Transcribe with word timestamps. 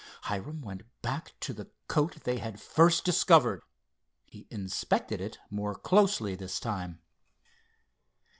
Hiram 0.23 0.61
went 0.63 0.81
back 1.03 1.35
to 1.41 1.53
the 1.53 1.69
coat 1.87 2.23
they 2.23 2.39
had 2.39 2.55
at 2.55 2.59
first 2.59 3.05
discovered. 3.05 3.61
He 4.25 4.47
inspected 4.49 5.21
it 5.21 5.37
more 5.51 5.75
closely 5.75 6.33
this 6.33 6.59
time. 6.59 7.03